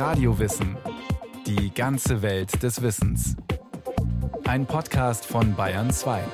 [0.00, 0.78] Radiowissen.
[1.46, 3.36] Die ganze Welt des Wissens.
[4.44, 6.24] Ein Podcast von Bayern 2.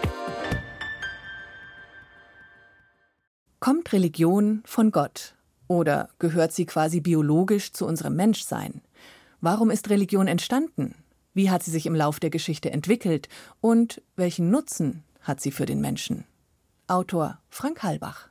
[3.58, 5.34] Kommt Religion von Gott?
[5.66, 8.82] Oder gehört sie quasi biologisch zu unserem Menschsein?
[9.40, 10.94] Warum ist Religion entstanden?
[11.34, 13.28] Wie hat sie sich im Lauf der Geschichte entwickelt?
[13.60, 16.24] Und welchen Nutzen hat sie für den Menschen?
[16.86, 18.28] Autor Frank Halbach.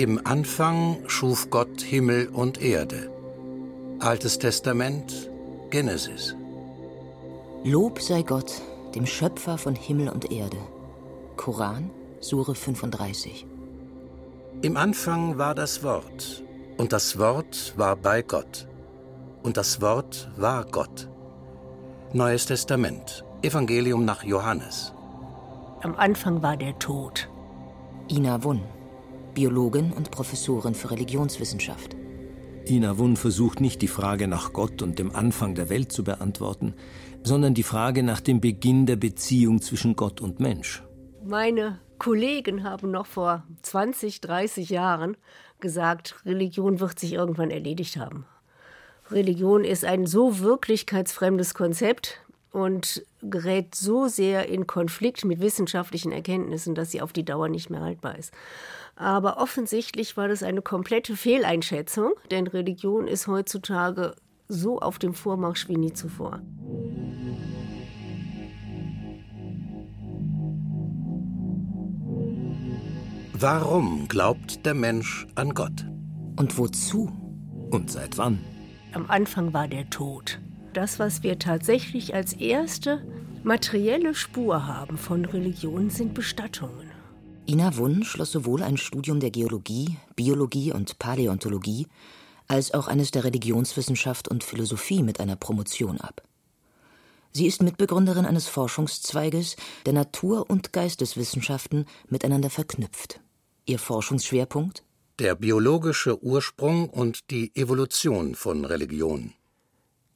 [0.00, 3.10] Im Anfang schuf Gott Himmel und Erde.
[3.98, 5.28] Altes Testament,
[5.68, 6.34] Genesis.
[7.64, 8.62] Lob sei Gott,
[8.94, 10.56] dem Schöpfer von Himmel und Erde.
[11.36, 11.90] Koran,
[12.20, 13.44] Sure 35.
[14.62, 16.44] Im Anfang war das Wort,
[16.78, 18.66] und das Wort war bei Gott,
[19.42, 21.10] und das Wort war Gott.
[22.14, 24.94] Neues Testament, Evangelium nach Johannes.
[25.82, 27.28] Am Anfang war der Tod.
[28.08, 28.62] Ina Wunn,
[29.34, 31.96] Biologin und Professorin für Religionswissenschaft.
[32.66, 36.74] Ina Wunn versucht nicht die Frage nach Gott und dem Anfang der Welt zu beantworten,
[37.22, 40.82] sondern die Frage nach dem Beginn der Beziehung zwischen Gott und Mensch.
[41.24, 45.16] Meine Kollegen haben noch vor 20, 30 Jahren
[45.60, 48.24] gesagt, Religion wird sich irgendwann erledigt haben.
[49.10, 52.20] Religion ist ein so wirklichkeitsfremdes Konzept
[52.52, 57.70] und gerät so sehr in Konflikt mit wissenschaftlichen Erkenntnissen, dass sie auf die Dauer nicht
[57.70, 58.32] mehr haltbar ist.
[58.96, 64.14] Aber offensichtlich war das eine komplette Fehleinschätzung, denn Religion ist heutzutage
[64.48, 66.40] so auf dem Vormarsch wie nie zuvor.
[73.32, 75.86] Warum glaubt der Mensch an Gott?
[76.36, 77.10] Und wozu?
[77.70, 78.38] Und seit wann?
[78.92, 80.38] Am Anfang war der Tod.
[80.72, 83.04] Das, was wir tatsächlich als erste
[83.42, 86.90] materielle Spur haben von Religion, sind Bestattungen.
[87.48, 91.88] Ina Wunn schloss sowohl ein Studium der Geologie, Biologie und Paläontologie
[92.46, 96.22] als auch eines der Religionswissenschaft und Philosophie mit einer Promotion ab.
[97.32, 103.20] Sie ist Mitbegründerin eines Forschungszweiges, der Natur- und Geisteswissenschaften miteinander verknüpft.
[103.66, 104.82] Ihr Forschungsschwerpunkt?
[105.20, 109.32] Der biologische Ursprung und die Evolution von Religion.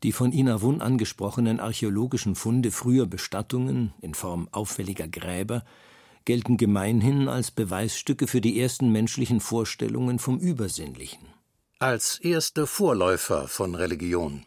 [0.05, 5.65] Die von Ina Wunn angesprochenen archäologischen Funde früher Bestattungen in Form auffälliger Gräber
[6.27, 11.27] gelten gemeinhin als Beweisstücke für die ersten menschlichen Vorstellungen vom Übersinnlichen.
[11.79, 14.45] Als erste Vorläufer von Religion.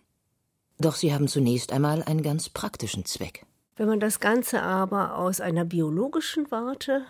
[0.78, 3.44] Doch sie haben zunächst einmal einen ganz praktischen Zweck.
[3.78, 7.03] Wenn man das Ganze aber aus einer biologischen Warte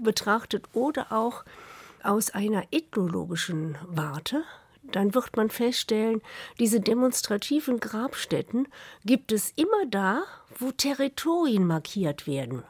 [0.00, 1.44] betrachtet oder auch
[2.04, 4.44] aus einer ethnologischen Warte,
[4.82, 6.22] dann wird man feststellen,
[6.58, 8.68] diese demonstrativen Grabstätten
[9.04, 10.22] gibt es immer da,
[10.58, 12.64] wo Territorien markiert werden.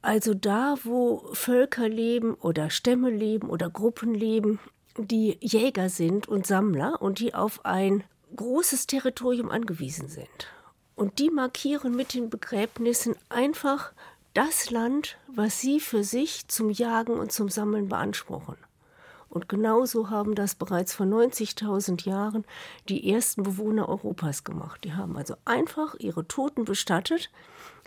[0.00, 4.60] Also da, wo Völker leben oder Stämme leben oder Gruppen leben,
[4.96, 8.04] die Jäger sind und Sammler und die auf ein
[8.36, 10.48] großes Territorium angewiesen sind.
[10.94, 13.92] Und die markieren mit den Begräbnissen einfach
[14.34, 18.56] das Land, was sie für sich zum Jagen und zum Sammeln beanspruchen.
[19.30, 22.44] Und genauso haben das bereits vor 90.000 Jahren
[22.88, 24.84] die ersten Bewohner Europas gemacht.
[24.84, 27.30] Die haben also einfach ihre Toten bestattet,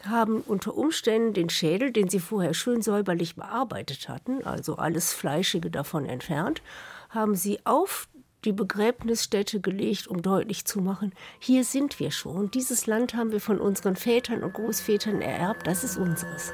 [0.05, 5.71] haben unter Umständen den Schädel, den sie vorher schön säuberlich bearbeitet hatten, also alles Fleischige
[5.71, 6.61] davon entfernt,
[7.09, 8.07] haben sie auf
[8.45, 12.49] die Begräbnisstätte gelegt, um deutlich zu machen, hier sind wir schon.
[12.49, 16.51] Dieses Land haben wir von unseren Vätern und Großvätern ererbt, das ist unseres.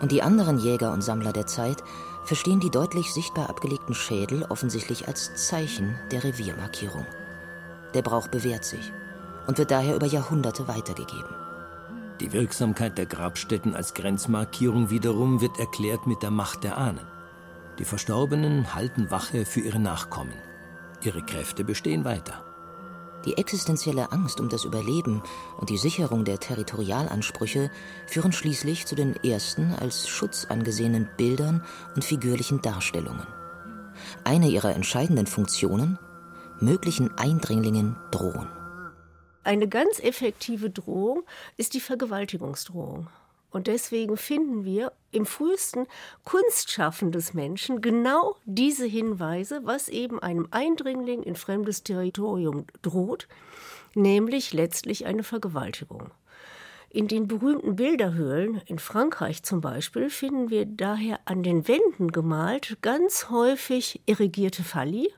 [0.00, 1.82] Und die anderen Jäger und Sammler der Zeit
[2.30, 7.04] verstehen die deutlich sichtbar abgelegten Schädel offensichtlich als Zeichen der Reviermarkierung.
[7.92, 8.92] Der Brauch bewährt sich
[9.48, 11.34] und wird daher über Jahrhunderte weitergegeben.
[12.20, 17.04] Die Wirksamkeit der Grabstätten als Grenzmarkierung wiederum wird erklärt mit der Macht der Ahnen.
[17.80, 20.34] Die Verstorbenen halten Wache für ihre Nachkommen.
[21.02, 22.44] Ihre Kräfte bestehen weiter.
[23.24, 25.22] Die existenzielle Angst um das Überleben
[25.58, 27.70] und die Sicherung der Territorialansprüche
[28.06, 31.64] führen schließlich zu den ersten als Schutz angesehenen Bildern
[31.94, 33.26] und figürlichen Darstellungen.
[34.24, 35.98] Eine ihrer entscheidenden Funktionen
[36.60, 38.48] möglichen Eindringlingen drohen.
[39.42, 41.22] Eine ganz effektive Drohung
[41.56, 43.08] ist die Vergewaltigungsdrohung.
[43.50, 45.86] Und deswegen finden wir im frühesten
[46.24, 53.26] Kunstschaffen des Menschen genau diese Hinweise, was eben einem Eindringling in fremdes Territorium droht,
[53.94, 56.10] nämlich letztlich eine Vergewaltigung.
[56.92, 62.78] In den berühmten Bilderhöhlen in Frankreich zum Beispiel finden wir daher an den Wänden gemalt
[62.82, 65.12] ganz häufig irrigierte Falli,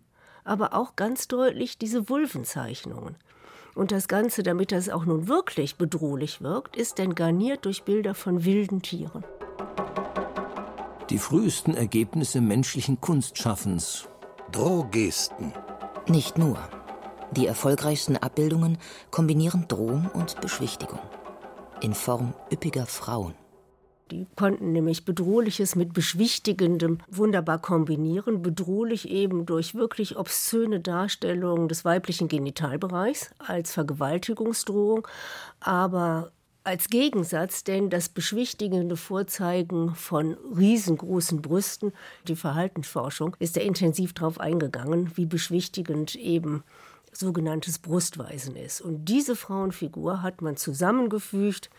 [0.44, 3.17] aber auch ganz deutlich diese Vulvenzeichnungen.
[3.75, 8.15] Und das Ganze, damit das auch nun wirklich bedrohlich wirkt, ist dann garniert durch Bilder
[8.15, 9.25] von wilden Tieren.
[11.11, 14.09] Die frühesten Ergebnisse menschlichen Kunstschaffens.
[14.51, 15.53] Drohgesten.
[16.09, 16.59] Nicht nur.
[17.33, 18.79] Die erfolgreichsten Abbildungen
[19.11, 21.01] kombinieren Drohung und Beschwichtigung.
[21.81, 23.35] In Form üppiger Frauen.
[24.12, 28.43] Die konnten nämlich Bedrohliches mit Beschwichtigendem wunderbar kombinieren.
[28.43, 35.09] Bedrohlich eben durch wirklich obszöne Darstellungen des weiblichen Genitalbereichs als Vergewaltigungsdrohung,
[35.61, 36.31] aber
[36.62, 41.93] als Gegensatz denn das beschwichtigende Vorzeigen von riesengroßen Brüsten.
[42.29, 46.65] Die Verhaltensforschung ist da intensiv darauf eingegangen, wie beschwichtigend eben
[47.12, 48.82] sogenanntes Brustweisen ist.
[48.82, 51.70] Und diese Frauenfigur hat man zusammengefügt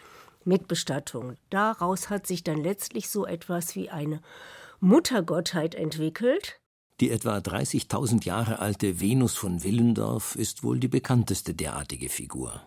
[0.45, 1.38] mit Bestattung.
[1.50, 4.22] Daraus hat sich dann letztlich so etwas wie eine
[4.80, 6.60] Muttergottheit entwickelt.
[7.00, 12.62] Die etwa 30.000 Jahre alte Venus von Willendorf ist wohl die bekannteste derartige Figur.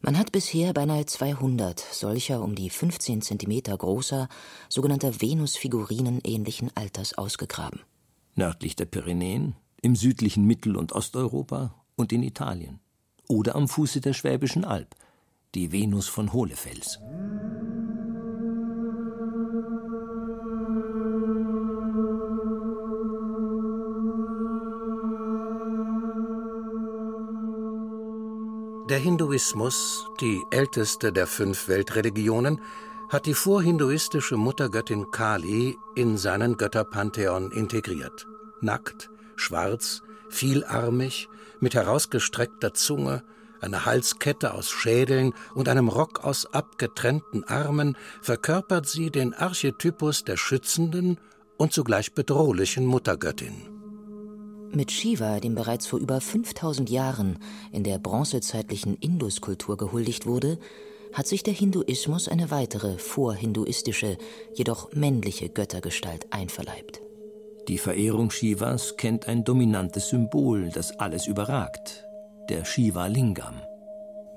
[0.00, 4.28] Man hat bisher beinahe 200 solcher um die 15 Zentimeter großer,
[4.68, 7.80] sogenannter Venusfigurinen ähnlichen Alters ausgegraben.
[8.34, 12.80] Nördlich der Pyrenäen, im südlichen Mittel- und Osteuropa und in Italien.
[13.28, 14.96] Oder am Fuße der Schwäbischen Alb,
[15.54, 16.98] die Venus von Hohlefels.
[28.88, 32.60] Der Hinduismus, die älteste der fünf Weltreligionen,
[33.10, 38.26] hat die vorhinduistische Muttergöttin Kali in seinen Götterpantheon integriert.
[38.60, 41.28] Nackt, schwarz, vielarmig,
[41.60, 43.22] mit herausgestreckter Zunge,
[43.62, 50.36] einer Halskette aus Schädeln und einem Rock aus abgetrennten Armen verkörpert sie den Archetypus der
[50.36, 51.18] schützenden
[51.56, 53.54] und zugleich bedrohlichen Muttergöttin.
[54.74, 57.38] Mit Shiva, dem bereits vor über 5000 Jahren
[57.72, 60.58] in der bronzezeitlichen Induskultur gehuldigt wurde,
[61.12, 64.16] hat sich der Hinduismus eine weitere vorhinduistische,
[64.54, 67.02] jedoch männliche Göttergestalt einverleibt.
[67.68, 72.04] Die Verehrung Shivas kennt ein dominantes Symbol, das alles überragt,
[72.52, 73.62] der Shiva Lingam.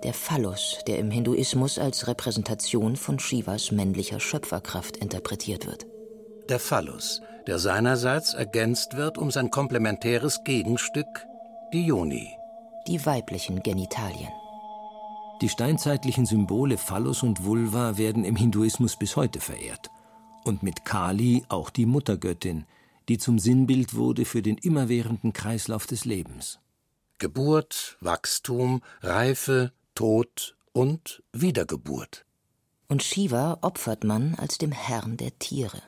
[0.01, 5.85] Der Phallus, der im Hinduismus als Repräsentation von Shivas männlicher Schöpferkraft interpretiert wird.
[6.47, 11.25] Der Phallus, der seinerseits ergänzt wird um sein komplementäres Gegenstück,
[11.73, 12.29] die Yoni.
[12.87, 14.31] Die weiblichen Genitalien.
[15.41, 19.89] Die steinzeitlichen Symbole Phallus und Vulva werden im Hinduismus bis heute verehrt.
[20.45, 22.63] Und mit Kali auch die Muttergöttin,
[23.09, 26.59] die zum Sinnbild wurde für den immerwährenden Kreislauf des Lebens.
[27.17, 32.25] Geburt, Wachstum, Reife, Tod und Wiedergeburt.
[32.89, 35.81] Und Shiva opfert man als dem Herrn der Tiere.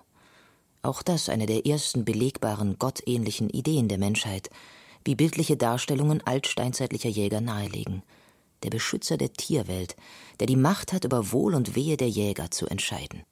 [0.81, 4.50] Auch das eine der ersten belegbaren gottähnlichen Ideen der Menschheit,
[5.03, 8.03] wie bildliche Darstellungen altsteinzeitlicher Jäger nahelegen.
[8.63, 9.97] Der Beschützer der Tierwelt,
[10.39, 13.23] der die Macht hat, über Wohl und Wehe der Jäger zu entscheiden.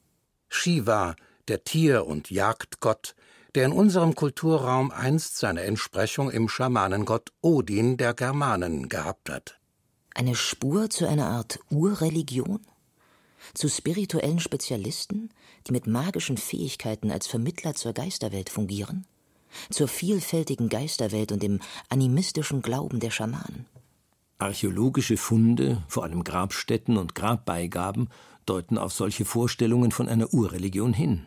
[0.49, 1.15] Shiva,
[1.47, 3.15] der Tier- und Jagdgott,
[3.55, 9.59] der in unserem Kulturraum einst seine Entsprechung im Schamanengott Odin der Germanen gehabt hat.
[10.13, 12.59] Eine Spur zu einer Art Urreligion?
[13.53, 15.29] Zu spirituellen Spezialisten,
[15.67, 19.05] die mit magischen Fähigkeiten als Vermittler zur Geisterwelt fungieren?
[19.69, 21.59] Zur vielfältigen Geisterwelt und dem
[21.89, 23.65] animistischen Glauben der Schamanen?
[24.37, 28.09] Archäologische Funde, vor allem Grabstätten und Grabbeigaben,
[28.45, 31.25] deuten auf solche Vorstellungen von einer Urreligion hin.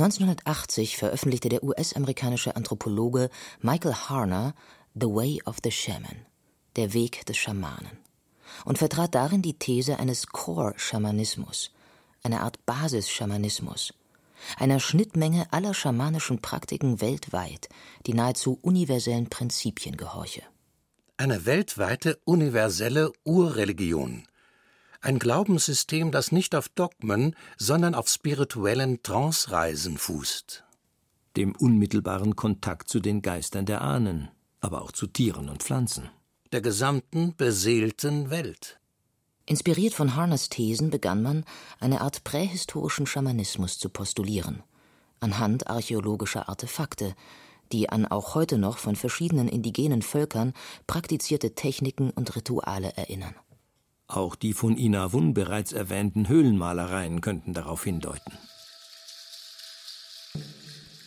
[0.00, 4.54] 1980 veröffentlichte der US-amerikanische Anthropologe Michael Harner
[4.94, 6.24] The Way of the Shaman,
[6.76, 7.98] der Weg des Schamanen,
[8.64, 11.72] und vertrat darin die These eines Core-Schamanismus,
[12.22, 13.92] einer Art Basis-Schamanismus,
[14.56, 17.68] einer Schnittmenge aller schamanischen Praktiken weltweit,
[18.06, 20.42] die nahezu universellen Prinzipien gehorche.
[21.16, 24.28] Eine weltweite universelle Urreligion,
[25.00, 30.64] ein Glaubenssystem, das nicht auf Dogmen, sondern auf spirituellen Trance-Reisen fußt.
[31.36, 34.28] Dem unmittelbaren Kontakt zu den Geistern der Ahnen,
[34.60, 36.10] aber auch zu Tieren und Pflanzen.
[36.52, 38.80] Der gesamten beseelten Welt.
[39.46, 41.44] Inspiriert von Harners Thesen begann man,
[41.80, 44.62] eine Art prähistorischen Schamanismus zu postulieren,
[45.20, 47.14] anhand archäologischer Artefakte,
[47.72, 50.54] die an auch heute noch von verschiedenen indigenen Völkern
[50.86, 53.34] praktizierte Techniken und Rituale erinnern.
[54.08, 58.32] Auch die von Ina Wun bereits erwähnten Höhlenmalereien könnten darauf hindeuten.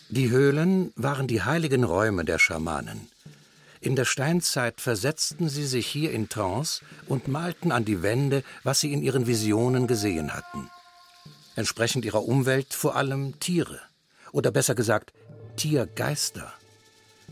[0.08, 3.08] Die Höhlen waren die heiligen Räume der Schamanen.
[3.80, 8.78] In der Steinzeit versetzten sie sich hier in Trance und malten an die Wände, was
[8.78, 10.70] sie in ihren Visionen gesehen hatten.
[11.56, 13.80] Entsprechend ihrer Umwelt vor allem Tiere.
[14.30, 15.12] Oder besser gesagt,
[15.56, 16.52] Tiergeister.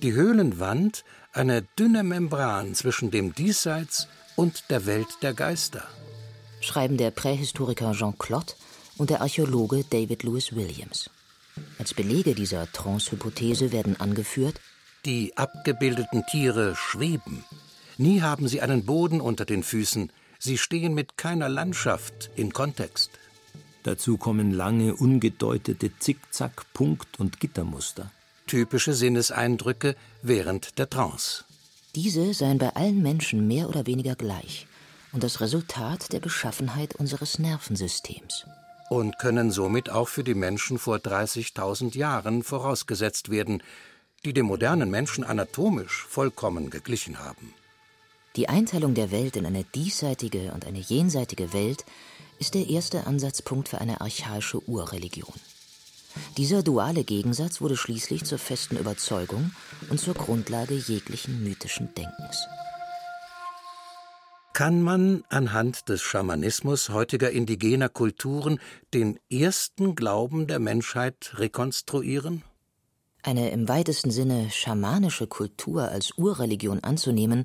[0.03, 4.09] Die Höhlenwand eine dünne Membran zwischen dem Diesseits
[4.41, 5.87] und der Welt der Geister.
[6.63, 8.55] Schreiben der Prähistoriker Jean Claude
[8.97, 11.11] und der Archäologe David Lewis Williams.
[11.79, 14.59] Als Belege dieser Trance-Hypothese werden angeführt,
[15.05, 17.45] die abgebildeten Tiere schweben.
[17.99, 20.11] Nie haben sie einen Boden unter den Füßen.
[20.39, 23.11] Sie stehen mit keiner Landschaft in Kontext.
[23.83, 28.11] Dazu kommen lange, ungedeutete Zickzack-, Punkt- und Gittermuster.
[28.47, 31.45] Typische Sinneseindrücke während der Trance.
[31.97, 34.67] Diese seien bei allen Menschen mehr oder weniger gleich
[35.13, 38.47] und das Resultat der Beschaffenheit unseres Nervensystems.
[38.91, 43.63] Und können somit auch für die Menschen vor 30.000 Jahren vorausgesetzt werden,
[44.25, 47.55] die dem modernen Menschen anatomisch vollkommen geglichen haben.
[48.37, 51.85] Die Einteilung der Welt in eine diesseitige und eine jenseitige Welt
[52.39, 55.35] ist der erste Ansatzpunkt für eine archaische Urreligion.
[56.37, 59.53] Dieser duale Gegensatz wurde schließlich zur festen Überzeugung
[59.89, 62.47] und zur Grundlage jeglichen mythischen Denkens.
[64.53, 68.61] Kann man anhand des Schamanismus heutiger indigener Kulturen
[68.93, 72.43] den ersten Glauben der Menschheit rekonstruieren?
[73.23, 77.45] Eine im weitesten Sinne schamanische Kultur als Urreligion anzunehmen,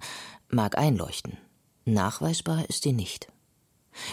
[0.50, 1.38] mag einleuchten.
[1.86, 3.27] Nachweisbar ist sie nicht.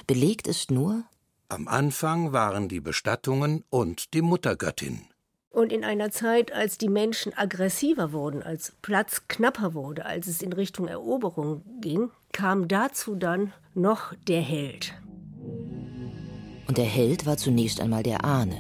[0.06, 1.04] Belegt ist nur,
[1.52, 5.02] am Anfang waren die Bestattungen und die Muttergöttin.
[5.50, 10.40] Und in einer Zeit, als die Menschen aggressiver wurden, als Platz knapper wurde, als es
[10.40, 14.94] in Richtung Eroberung ging, kam dazu dann noch der Held.
[16.66, 18.56] Und der Held war zunächst einmal der Ahne,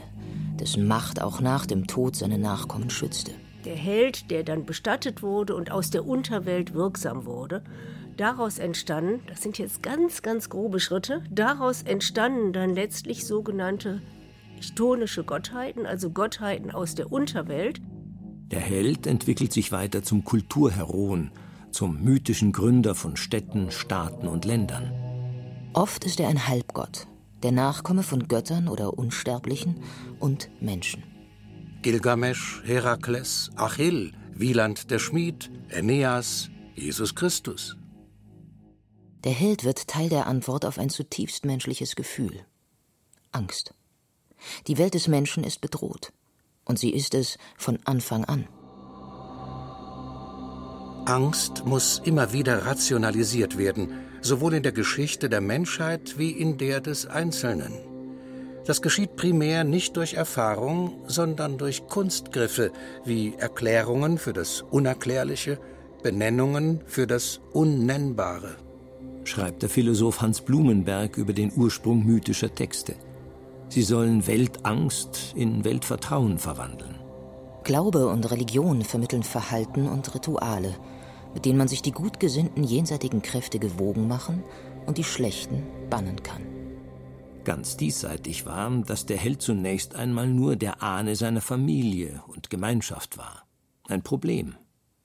[0.60, 3.32] dessen Macht auch nach dem Tod seine Nachkommen schützte.
[3.64, 7.62] Der Held, der dann bestattet wurde und aus der Unterwelt wirksam wurde,
[8.16, 14.02] daraus entstanden, das sind jetzt ganz, ganz grobe Schritte, daraus entstanden dann letztlich sogenannte
[14.60, 17.80] chtonische Gottheiten, also Gottheiten aus der Unterwelt.
[18.50, 21.30] Der Held entwickelt sich weiter zum Kulturheroen,
[21.70, 24.92] zum mythischen Gründer von Städten, Staaten und Ländern.
[25.72, 27.06] Oft ist er ein Halbgott,
[27.42, 29.76] der Nachkomme von Göttern oder Unsterblichen
[30.18, 31.11] und Menschen.
[31.82, 37.76] Gilgamesch, Herakles, Achill, Wieland der Schmied, Aeneas, Jesus Christus.
[39.24, 42.44] Der Held wird Teil der Antwort auf ein zutiefst menschliches Gefühl.
[43.32, 43.74] Angst.
[44.66, 46.12] Die Welt des Menschen ist bedroht.
[46.64, 48.46] Und sie ist es von Anfang an.
[51.06, 56.80] Angst muss immer wieder rationalisiert werden, sowohl in der Geschichte der Menschheit wie in der
[56.80, 57.91] des Einzelnen.
[58.64, 62.70] Das geschieht primär nicht durch Erfahrung, sondern durch Kunstgriffe
[63.04, 65.58] wie Erklärungen für das Unerklärliche,
[66.02, 68.56] Benennungen für das Unnennbare
[69.24, 72.94] schreibt der Philosoph Hans Blumenberg über den Ursprung mythischer Texte.
[73.68, 76.98] Sie sollen Weltangst in Weltvertrauen verwandeln.
[77.64, 80.74] Glaube und Religion vermitteln Verhalten und Rituale,
[81.32, 84.42] mit denen man sich die gut gesinnten jenseitigen Kräfte gewogen machen
[84.86, 86.51] und die schlechten bannen kann.
[87.44, 93.18] Ganz diesseitig war, dass der Held zunächst einmal nur der Ahne seiner Familie und Gemeinschaft
[93.18, 93.44] war.
[93.88, 94.54] Ein Problem.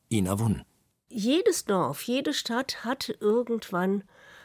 [0.10, 0.64] Ihn erwunden.
[1.10, 4.04] Jedes Dorf, jede Stadt hat irgendwann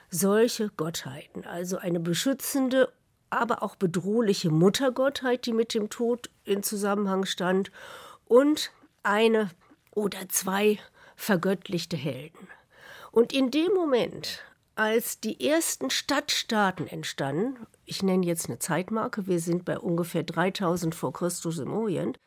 [0.08, 2.92] solche Gottheiten, also eine beschützende,
[3.30, 7.70] aber auch bedrohliche Muttergottheit, die mit dem Tod in Zusammenhang stand,
[8.24, 8.70] und
[9.02, 9.50] eine
[9.94, 10.78] oder zwei
[11.16, 12.48] vergöttlichte Helden.
[13.10, 14.42] Und in dem Moment,
[14.74, 20.94] als die ersten Stadtstaaten entstanden, ich nenne jetzt eine Zeitmarke, wir sind bei ungefähr 3000
[20.94, 22.18] vor Christus im Orient,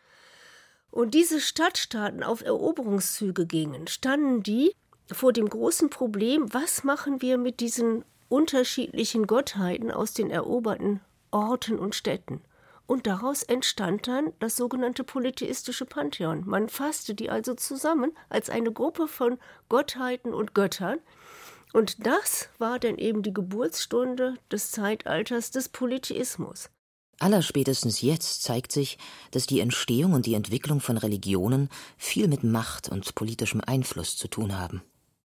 [0.92, 4.76] und diese Stadtstaaten auf Eroberungszüge gingen, standen die
[5.12, 11.80] vor dem großen Problem, was machen wir mit diesen unterschiedlichen Gottheiten aus den eroberten Orten
[11.80, 12.42] und Städten.
[12.86, 16.44] Und daraus entstand dann das sogenannte polytheistische Pantheon.
[16.46, 21.00] Man fasste die also zusammen als eine Gruppe von Gottheiten und Göttern.
[21.76, 26.70] Und das war dann eben die Geburtsstunde des Zeitalters des Polytheismus.
[27.20, 28.98] Allerspätestens jetzt zeigt sich,
[29.32, 31.68] dass die Entstehung und die Entwicklung von Religionen
[31.98, 34.84] viel mit Macht und politischem Einfluss zu tun haben.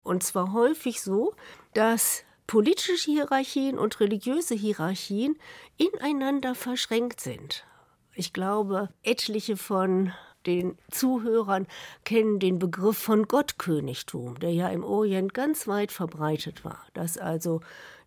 [0.02, 1.34] Und zwar häufig so,
[1.74, 5.36] dass politische Hierarchien und religiöse Hierarchien
[5.76, 7.66] ineinander verschränkt sind.
[8.14, 10.14] Ich glaube, etliche von
[10.46, 11.66] den Zuhörern
[12.04, 17.60] kennen den Begriff von Gottkönigtum, der ja im Orient ganz weit verbreitet war, dass also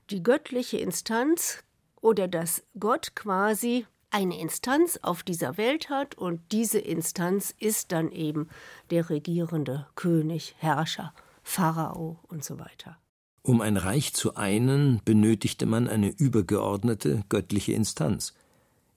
[0.09, 1.63] die göttliche Instanz
[2.01, 8.11] oder dass Gott quasi eine Instanz auf dieser Welt hat und diese Instanz ist dann
[8.11, 8.47] eben
[8.91, 12.97] der regierende König, Herrscher, Pharao und so weiter.
[13.41, 18.33] Um ein Reich zu einen, benötigte man eine übergeordnete göttliche Instanz.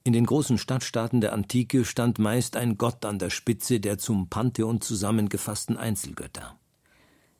[0.07, 4.29] In den großen Stadtstaaten der Antike stand meist ein Gott an der Spitze der zum
[4.29, 6.57] Pantheon zusammengefassten Einzelgötter.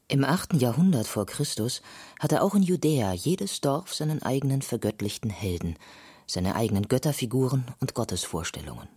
[0.10, 0.56] Im 8.
[0.56, 1.82] Jahrhundert vor Christus
[2.20, 5.78] hatte auch in Judäa jedes Dorf seinen eigenen vergöttlichten Helden,
[6.26, 8.90] seine eigenen Götterfiguren und Gottesvorstellungen.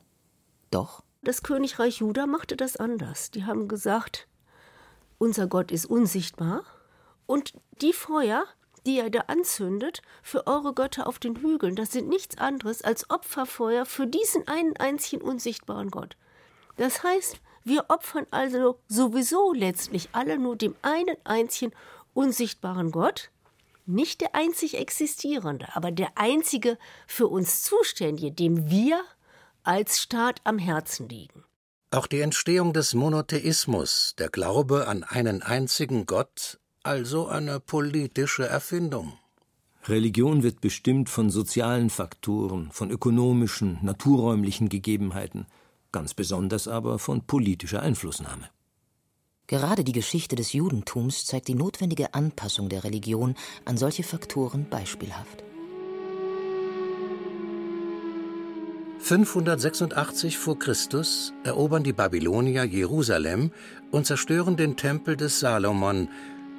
[0.73, 3.31] Doch das Königreich Juda machte das anders.
[3.31, 4.27] Die haben gesagt,
[5.19, 6.65] unser Gott ist unsichtbar
[7.27, 8.47] und die Feuer,
[8.87, 13.09] die ihr da anzündet für eure Götter auf den Hügeln, das sind nichts anderes als
[13.11, 16.17] Opferfeuer für diesen einen einzigen unsichtbaren Gott.
[16.77, 21.73] Das heißt, wir opfern also sowieso letztlich alle nur dem einen einzigen
[22.15, 23.31] unsichtbaren Gott,
[23.87, 29.03] nicht der einzig existierende, aber der einzige für uns Zuständige, dem wir
[29.63, 31.45] als Staat am Herzen liegen.
[31.93, 39.13] Auch die Entstehung des Monotheismus, der Glaube an einen einzigen Gott, also eine politische Erfindung.
[39.87, 45.47] Religion wird bestimmt von sozialen Faktoren, von ökonomischen, naturräumlichen Gegebenheiten,
[45.93, 48.49] ganz besonders aber von politischer Einflussnahme.
[49.47, 53.35] Gerade die Geschichte des Judentums zeigt die notwendige Anpassung der Religion
[53.65, 55.43] an solche Faktoren beispielhaft.
[59.01, 63.51] 586 vor Christus erobern die Babylonier Jerusalem
[63.91, 66.09] und zerstören den Tempel des Salomon,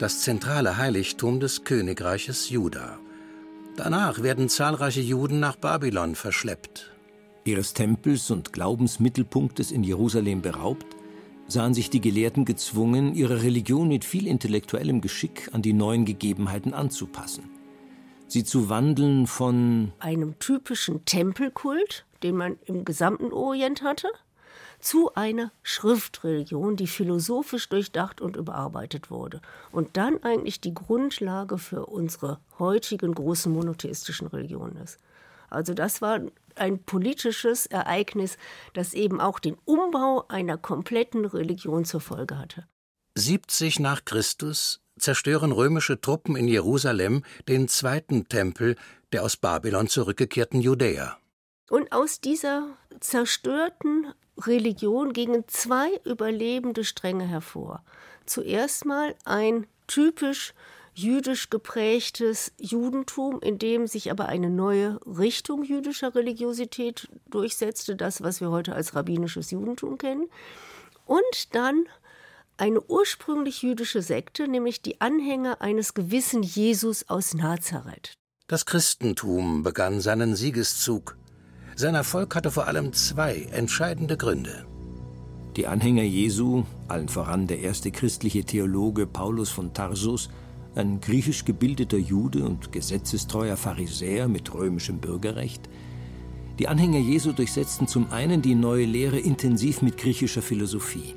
[0.02, 2.98] das zentrale Heiligtum des Königreiches Juda.
[3.78, 6.92] Danach werden zahlreiche Juden nach Babylon verschleppt.
[7.46, 10.88] Ihres Tempels und Glaubensmittelpunktes in Jerusalem beraubt,
[11.48, 16.74] sahen sich die Gelehrten gezwungen, ihre Religion mit viel intellektuellem Geschick an die neuen Gegebenheiten
[16.74, 17.44] anzupassen.
[18.28, 24.08] Sie zu wandeln von einem typischen Tempelkult, den man im gesamten Orient hatte,
[24.82, 31.86] zu einer Schriftreligion, die philosophisch durchdacht und überarbeitet wurde und dann eigentlich die Grundlage für
[31.86, 34.98] unsere heutigen großen monotheistischen Religionen ist.
[35.50, 36.20] Also das war
[36.56, 38.38] ein politisches Ereignis,
[38.74, 42.66] das eben auch den Umbau einer kompletten Religion zur Folge hatte.
[43.16, 48.76] 70 nach Christus zerstören römische Truppen in Jerusalem den zweiten Tempel
[49.12, 51.18] der aus Babylon zurückgekehrten Judäer.
[51.72, 52.68] Und aus dieser
[53.00, 57.82] zerstörten Religion gingen zwei überlebende Stränge hervor.
[58.26, 60.54] Zuerst mal ein typisch
[60.94, 68.42] jüdisch geprägtes Judentum, in dem sich aber eine neue Richtung jüdischer Religiosität durchsetzte, das, was
[68.42, 70.30] wir heute als rabbinisches Judentum kennen.
[71.06, 71.86] Und dann
[72.58, 78.12] eine ursprünglich jüdische Sekte, nämlich die Anhänger eines gewissen Jesus aus Nazareth.
[78.48, 81.16] Das Christentum begann seinen Siegeszug.
[81.82, 84.68] Sein Erfolg hatte vor allem zwei entscheidende Gründe.
[85.56, 90.30] Die Anhänger Jesu, allen voran der erste christliche Theologe Paulus von Tarsus,
[90.76, 95.70] ein griechisch gebildeter Jude und gesetzestreuer Pharisäer mit römischem Bürgerrecht,
[96.60, 101.16] die Anhänger Jesu durchsetzten zum einen die neue Lehre intensiv mit griechischer Philosophie.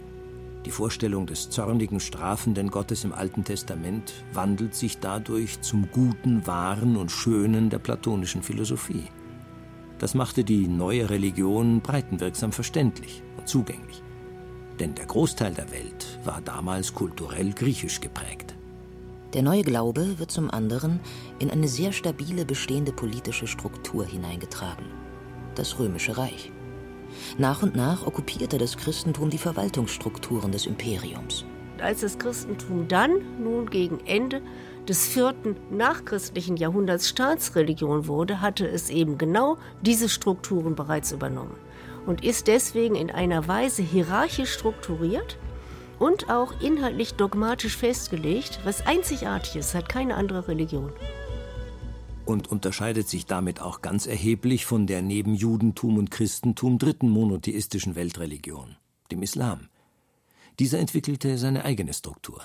[0.64, 6.96] Die Vorstellung des zornigen, strafenden Gottes im Alten Testament wandelt sich dadurch zum Guten, Wahren
[6.96, 9.04] und Schönen der platonischen Philosophie.
[9.98, 14.02] Das machte die neue Religion breitenwirksam verständlich und zugänglich.
[14.80, 18.54] Denn der Großteil der Welt war damals kulturell griechisch geprägt.
[19.34, 21.00] Der neue Glaube wird zum anderen
[21.38, 24.86] in eine sehr stabile bestehende politische Struktur hineingetragen,
[25.54, 26.52] das Römische Reich.
[27.38, 31.44] Nach und nach okkupierte das Christentum die Verwaltungsstrukturen des Imperiums.
[31.80, 34.40] Als das Christentum dann nun gegen Ende
[34.88, 41.56] des vierten nachchristlichen Jahrhunderts Staatsreligion wurde, hatte es eben genau diese Strukturen bereits übernommen
[42.06, 45.38] und ist deswegen in einer Weise hierarchisch strukturiert
[45.98, 50.92] und auch inhaltlich dogmatisch festgelegt, was einzigartig ist, hat keine andere Religion
[52.26, 57.94] und unterscheidet sich damit auch ganz erheblich von der neben Judentum und Christentum dritten monotheistischen
[57.94, 58.76] Weltreligion,
[59.10, 59.68] dem Islam.
[60.58, 62.42] Dieser entwickelte seine eigene Struktur.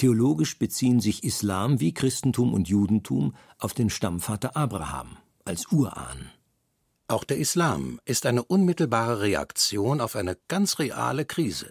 [0.00, 6.30] Theologisch beziehen sich Islam wie Christentum und Judentum auf den Stammvater Abraham als Urahn.
[7.06, 11.68] Auch der Islam ist eine unmittelbare Reaktion auf eine ganz reale Krise.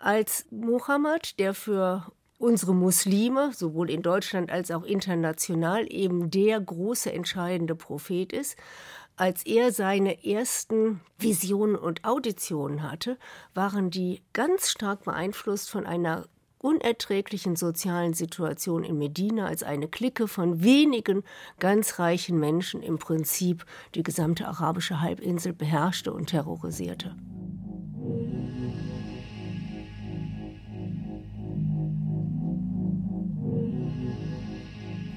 [0.00, 7.12] Als Mohammed, der für unsere Muslime, sowohl in Deutschland als auch international, eben der große
[7.12, 8.56] entscheidende Prophet ist.
[9.14, 13.18] Als er seine ersten Visionen und Auditionen hatte,
[13.54, 16.26] waren die ganz stark beeinflusst von einer
[16.58, 21.22] unerträglichen sozialen Situation in Medina, als eine Clique von wenigen
[21.58, 27.14] ganz reichen Menschen im Prinzip die gesamte arabische Halbinsel beherrschte und terrorisierte.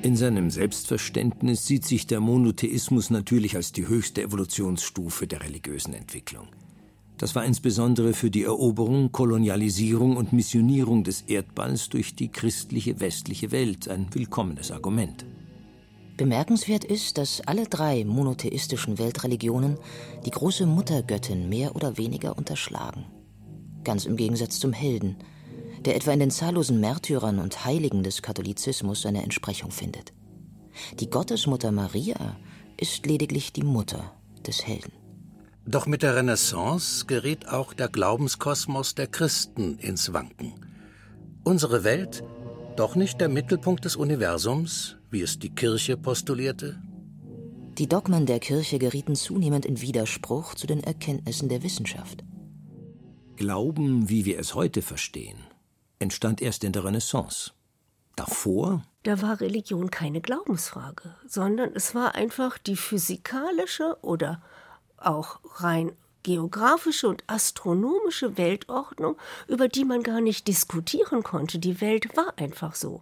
[0.03, 6.47] In seinem Selbstverständnis sieht sich der Monotheismus natürlich als die höchste Evolutionsstufe der religiösen Entwicklung.
[7.21, 13.51] Das war insbesondere für die Eroberung, Kolonialisierung und Missionierung des Erdballs durch die christliche westliche
[13.51, 15.23] Welt ein willkommenes Argument.
[16.17, 19.77] Bemerkenswert ist, dass alle drei monotheistischen Weltreligionen
[20.25, 23.05] die große Muttergöttin mehr oder weniger unterschlagen.
[23.83, 25.17] Ganz im Gegensatz zum Helden,
[25.85, 30.11] der etwa in den zahllosen Märtyrern und Heiligen des Katholizismus seine Entsprechung findet.
[30.99, 32.39] Die Gottesmutter Maria
[32.77, 34.11] ist lediglich die Mutter
[34.47, 35.00] des Helden.
[35.65, 40.53] Doch mit der Renaissance geriet auch der Glaubenskosmos der Christen ins Wanken.
[41.43, 42.23] Unsere Welt
[42.75, 46.81] doch nicht der Mittelpunkt des Universums, wie es die Kirche postulierte?
[47.77, 52.23] Die Dogmen der Kirche gerieten zunehmend in Widerspruch zu den Erkenntnissen der Wissenschaft.
[53.35, 55.37] Glauben, wie wir es heute verstehen,
[55.99, 57.51] entstand erst in der Renaissance.
[58.15, 58.83] Davor?
[59.03, 64.41] Da war Religion keine Glaubensfrage, sondern es war einfach die physikalische oder
[65.05, 65.91] auch rein
[66.23, 71.59] geografische und astronomische Weltordnung, über die man gar nicht diskutieren konnte.
[71.59, 73.01] Die Welt war einfach so.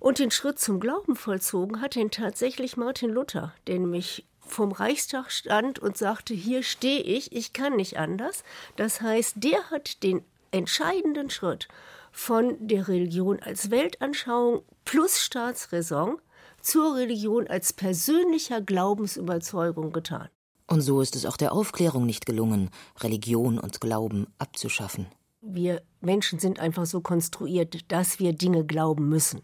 [0.00, 5.30] Und den Schritt zum Glauben vollzogen hat ihn tatsächlich Martin Luther, der nämlich vom Reichstag
[5.30, 8.42] stand und sagte, hier stehe ich, ich kann nicht anders.
[8.76, 11.68] Das heißt, der hat den entscheidenden Schritt
[12.10, 16.20] von der Religion als Weltanschauung plus Staatsräson
[16.60, 20.28] zur Religion als persönlicher Glaubensüberzeugung getan.
[20.72, 25.04] Und so ist es auch der Aufklärung nicht gelungen, Religion und Glauben abzuschaffen.
[25.42, 29.42] Wir Menschen sind einfach so konstruiert, dass wir Dinge glauben müssen.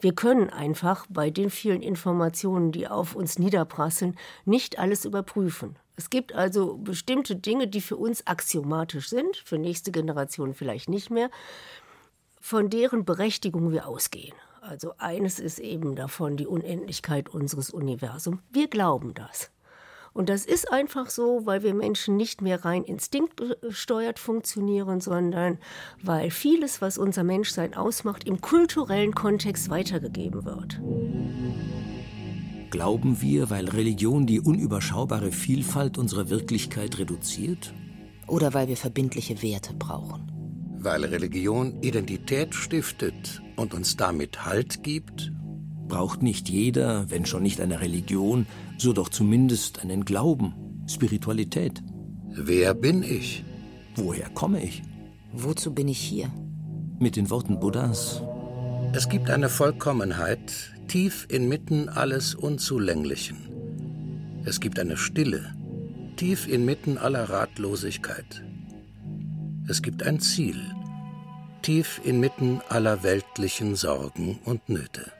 [0.00, 5.76] Wir können einfach bei den vielen Informationen, die auf uns niederprasseln, nicht alles überprüfen.
[5.94, 11.08] Es gibt also bestimmte Dinge, die für uns axiomatisch sind, für nächste Generationen vielleicht nicht
[11.08, 11.30] mehr,
[12.40, 14.34] von deren Berechtigung wir ausgehen.
[14.60, 18.40] Also eines ist eben davon die Unendlichkeit unseres Universums.
[18.50, 19.52] Wir glauben das.
[20.14, 25.58] Und das ist einfach so, weil wir Menschen nicht mehr rein instinktgesteuert funktionieren, sondern
[26.02, 30.80] weil vieles, was unser Menschsein ausmacht, im kulturellen Kontext weitergegeben wird.
[32.70, 37.74] Glauben wir, weil Religion die unüberschaubare Vielfalt unserer Wirklichkeit reduziert?
[38.28, 40.30] Oder weil wir verbindliche Werte brauchen?
[40.78, 45.33] Weil Religion Identität stiftet und uns damit Halt gibt
[45.88, 48.46] Braucht nicht jeder, wenn schon nicht eine Religion,
[48.78, 50.54] so doch zumindest einen Glauben,
[50.88, 51.82] Spiritualität?
[52.30, 53.44] Wer bin ich?
[53.96, 54.82] Woher komme ich?
[55.32, 56.30] Wozu bin ich hier?
[56.98, 58.22] Mit den Worten Buddhas.
[58.92, 63.36] Es gibt eine Vollkommenheit tief inmitten alles Unzulänglichen.
[64.44, 65.54] Es gibt eine Stille
[66.16, 68.44] tief inmitten aller Ratlosigkeit.
[69.68, 70.60] Es gibt ein Ziel
[71.62, 75.10] tief inmitten aller weltlichen Sorgen und Nöte.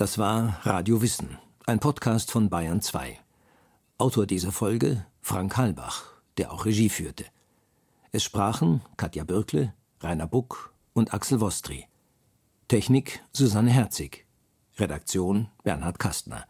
[0.00, 1.36] Das war Radio Wissen,
[1.66, 3.18] ein Podcast von Bayern 2.
[3.98, 6.04] Autor dieser Folge Frank Halbach,
[6.38, 7.26] der auch Regie führte.
[8.10, 11.86] Es sprachen Katja Birkle, Rainer Buck und Axel Wostri.
[12.66, 14.24] Technik Susanne Herzig.
[14.78, 16.46] Redaktion Bernhard Kastner.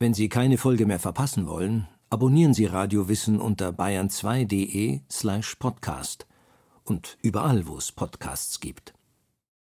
[0.00, 6.26] Wenn Sie keine Folge mehr verpassen wollen, abonnieren Sie Radio Wissen unter bayern2.de slash podcast
[6.82, 8.92] und überall, wo es Podcasts gibt.